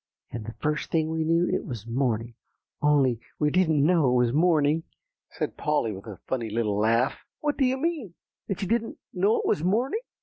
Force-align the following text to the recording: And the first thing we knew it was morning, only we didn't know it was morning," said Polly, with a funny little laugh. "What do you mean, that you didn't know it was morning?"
And 0.31 0.47
the 0.47 0.53
first 0.59 0.89
thing 0.89 1.11
we 1.11 1.23
knew 1.23 1.47
it 1.47 1.63
was 1.63 1.85
morning, 1.85 2.33
only 2.81 3.19
we 3.37 3.51
didn't 3.51 3.85
know 3.85 4.09
it 4.09 4.15
was 4.17 4.33
morning," 4.33 4.81
said 5.29 5.57
Polly, 5.57 5.91
with 5.91 6.07
a 6.07 6.17
funny 6.25 6.49
little 6.49 6.75
laugh. 6.79 7.19
"What 7.41 7.55
do 7.55 7.65
you 7.65 7.77
mean, 7.77 8.15
that 8.47 8.63
you 8.63 8.67
didn't 8.67 8.97
know 9.13 9.37
it 9.39 9.45
was 9.45 9.63
morning?" 9.63 10.01